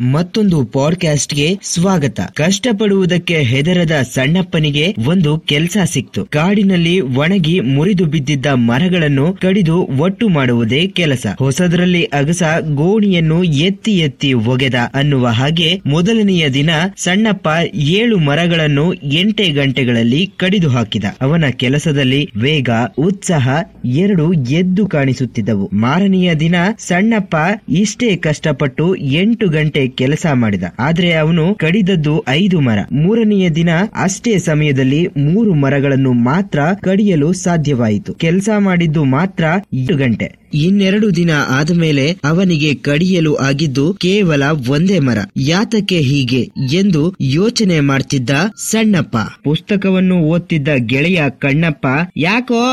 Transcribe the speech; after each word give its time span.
ಮತ್ತೊಂದು 0.00 0.64
ಪಾಡ್ಕಾಸ್ಟ್ಗೆ 0.64 1.58
ಸ್ವಾಗತ. 1.62 2.20
ಕಷ್ಟಪಡುವುದಕ್ಕೆ 2.20 3.36
ಹೆದರದ 3.36 3.92
ಸಣ್ಣಪ್ಪನಿಗೆ 4.02 4.94
ಒಂದು 5.06 5.38
ಕೆಲಸ 5.38 5.76
ಸಿಕ್ತು. 5.84 6.24
ಕಾಡಿನಲ್ಲಿ 6.24 7.00
ಒಣಗಿ 7.00 7.60
ಮುರಿದು 7.60 8.06
ಬಿದ್ದಿದ್ದ 8.06 8.46
ಮರಗಳನ್ನು 8.46 9.32
ಕಡಿದು 9.32 9.76
ಒಟ್ಟು 9.76 10.28
ಮಾಡುವುದೇ 10.28 10.86
ಕೆಲಸ. 10.86 11.26
ಹೊಸದರಲ್ಲಿ 11.38 12.04
ಅಗಸ 12.04 12.42
ಗೋಣಿಯನ್ನು 12.74 13.44
ಎತ್ತಿ 13.44 13.98
ಎತ್ತಿ 13.98 14.32
ಒಗೆದ 14.32 14.74
ಅನ್ನುವ 14.94 15.26
ಹಾಗೆ 15.26 15.80
ಮೊದಲನೆಯ 15.86 16.48
ದಿನ 16.48 16.70
ಸಣ್ಣಪ್ಪ 16.96 17.48
ಏಳು 17.74 18.18
ಮರಗಳನ್ನು 18.18 18.94
ಎಂಟೆ 18.94 19.48
ಗಂಟೆಗಳಲ್ಲಿ 19.48 20.30
ಕಡಿದು 20.36 20.68
ಹಾಕಿದ. 20.68 21.04
ಅವನ 21.20 21.44
ಕೆಲಸದಲ್ಲಿ 21.50 22.30
ವೇಗ, 22.36 22.70
ಉತ್ಸಾಹ 22.98 23.48
ಎರಡು 23.84 24.32
ಎದ್ದು 24.32 24.86
ಕಾಣಿಸುತ್ತಿದ್ದವು. 24.86 25.70
ಮಾರನೆಯ 25.72 26.34
ದಿನ 26.34 26.54
ಸಣ್ಣಪ್ಪ 26.78 27.36
ಇಷ್ಟೇ 27.68 28.16
ಕಷ್ಟಪಟ್ಟು 28.16 28.96
ಎಂಟು 28.96 29.48
ಗಂಟೆ 29.48 29.89
ಕೆಲಸ 29.90 30.26
ಮಾಡಿದ. 30.34 30.62
ಆದ್ರೆ 30.78 31.12
ಅವನು 31.12 31.54
ಕಡಿದದ್ದು 31.54 32.24
ಐದು 32.28 32.60
ಮರ. 32.60 32.78
ಮೂರನೆಯ 32.92 33.50
ದಿನ 33.50 33.68
ಅಷ್ಟೇ 34.02 34.38
ಸಮಯದಲ್ಲಿ 34.38 35.06
ಮೂರು 35.06 35.54
ಮರಗಳನ್ನು 35.54 36.12
ಮಾತ್ರ 36.12 36.60
ಕಡಿಯಲು 36.82 37.32
ಸಾಧ್ಯವಾಯಿತು. 37.32 38.14
ಕೆಲಸ 38.14 38.48
ಮಾಡಿದ್ದು 38.58 39.04
ಮಾತ್ರ 39.04 39.44
ಎರಡು 39.72 39.96
ಗಂಟೆ. 39.96 40.40
ಇನ್ನೆರಡು 40.54 41.16
ದಿನ 41.16 41.30
ಆದಮೇಲೆ 41.48 42.12
ಅವನಿಗೆ 42.24 42.74
ಕಡಿಯಲು 42.74 43.34
ಆಗಿದ್ದು 43.34 43.94
ಕೇವಲ 43.94 44.42
ಒಂದೇ 44.68 44.98
ಮರ. 44.98 45.18
ಯಾತಕ್ಕೆ 45.36 45.98
ಹೀಗೆ 45.98 46.48
ಎಂದು 46.72 47.14
ಯೋಚನೆ 47.20 47.80
ಮಾಡ್ತಿದ್ದ 47.80 48.30
ಸಣ್ಣಪ್ಪ. 48.70 49.16
ಪುಸ್ತಕವನ್ನು 49.44 50.18
ಓದ್ತಿದ್ದ 50.18 50.68
ಗೆಳೆಯ 50.76 51.22
ಕಣ್ಣಪ್ಪ, 51.38 51.86
ಯಾಕೋ 52.16 52.64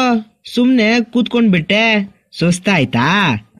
ಸುಮ್ನೆ 0.55 1.03
ಕೂತ್ಕೊಂಡ್ಬಿಟ್ಟೆ? 1.03 2.17
ಸುಸ್ತಾಯ್ತಾ 2.39 3.07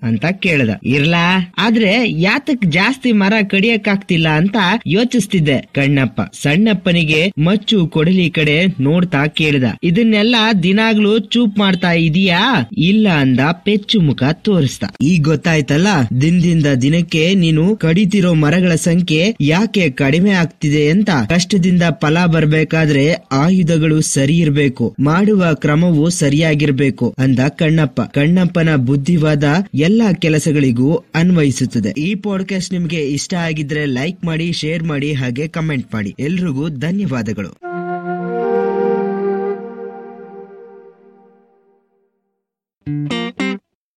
ಅಂತ 0.03 0.25
ಕೇಳ್ದ. 0.45 0.71
ಇರ್ಲಾ? 0.85 1.25
ಆದ್ರೆ 1.57 1.91
ಯಾತಕ್ 2.21 2.65
ಜಾಸ್ತಿ 2.71 3.11
ಮರ 3.11 3.33
ಕಡಿಯಕ್ಕಾಗ್ತಿಲ್ಲ 3.51 4.27
ಅಂತ 4.41 4.57
ಯೋಚಿಸ್ತಿದ್ದೆ 4.87 5.57
ಕಣ್ಣಪ್ಪ. 5.75 6.21
ಸಣ್ಣಪ್ಪನಿಗೆ 6.41 7.21
ಮಚ್ಚು 7.37 7.77
ಕೊಡಲಿ 7.87 8.29
ಕಡೆ 8.29 8.57
ನೋಡ್ತಾ 8.79 9.21
ಕೇಳ್ದ. 9.39 9.65
ಇದನ್ನೆಲ್ಲ 9.83 10.35
ದಿನಾಗ್ಲೂ 10.63 11.13
ಚೂಪ್ 11.33 11.57
ಮಾಡ್ತಾ 11.59 11.91
ಇದೀಯಾ? 12.07 12.41
ಇಲ್ಲ 12.87 13.07
ಅಂದ 13.19 13.41
ಪೆಚ್ಚು 13.65 13.97
ಮುಖ 14.01 14.23
ತೋರಿಸ್ತ 14.47 14.83
ಈಗ 15.01 15.23
ಗೊತ್ತಾಯ್ತಲ್ಲ, 15.23 15.89
ದಿನದಿಂದ 16.21 16.67
ದಿನಕ್ಕೆ 16.81 17.23
ನೀನು 17.35 17.63
ಕಡಿತಿರೋ 17.75 18.33
ಮರಗಳ 18.33 18.73
ಸಂಖ್ಯೆ 18.75 19.21
ಯಾಕೆ 19.47 19.89
ಕಡಿಮೆ 20.01 20.31
ಆಗ್ತಿದೆ 20.31 20.83
ಅಂತ. 20.89 21.09
ಕಷ್ಟದಿಂದ 21.29 21.83
ಫಲ 22.01 22.25
ಬರ್ಬೇಕಾದ್ರೆ 22.25 23.05
ಆಯುಧಗಳು 23.37 23.97
ಸರಿ 24.01 24.37
ಇರ್ಬೇಕು, 24.37 24.85
ಮಾಡುವ 24.99 25.43
ಕ್ರಮವು 25.53 26.05
ಸರಿಯಾಗಿರ್ಬೇಕು 26.09 27.07
ಅಂದ 27.17 27.39
ಕಣ್ಣಪ್ಪ. 27.59 28.01
ಕಣ್ಣಪ್ಪನ 28.13 28.69
ಬುದ್ಧಿವಾದ 28.87 29.45
ಎಲ್ಲಾ 29.87 30.13
ಕೆಲಸಗಳಿಗೂ 30.13 30.95
ಅನ್ವಯಿಸುತ್ತದೆ. 31.15 31.89
ಈ 31.89 32.15
ಪಾಡ್ಕಾಸ್ಟ್ 32.15 32.73
ನಿಮಗೆ 32.73 33.09
ಇಷ್ಟ 33.09 33.33
ಆಗಿದ್ರೆ 33.33 33.85
ಲೈಕ್ 33.85 34.25
ಮಾಡಿ 34.25 34.51
ಶೇರ್ 34.51 34.83
ಮಾಡಿ, 34.83 35.13
ಹಾಗೆ 35.13 35.47
ಕಮೆಂಟ್ 35.47 35.93
ಮಾಡಿ. 35.93 36.15
ಎಲ್ರಿಗೂ 36.19 36.69
ಧನ್ಯವಾದಗಳು. 36.69 37.59